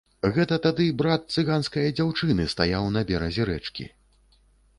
[0.35, 3.87] Гэта тады брат цыганскае дзяўчыны стаяў на беразе рэчкі.